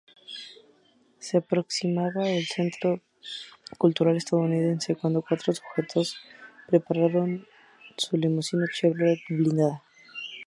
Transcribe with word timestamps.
Se 1.19 1.37
aproximaba 1.37 2.23
al 2.25 2.43
centro 2.47 3.03
cultural 3.77 4.17
estadounidense 4.17 4.95
cuando 4.95 5.21
cuatro 5.21 5.53
sujetos 5.53 6.15
pararon 6.87 7.45
su 7.97 8.17
limusina 8.17 8.65
Chevrolet 8.73 9.19
blindada. 9.29 9.83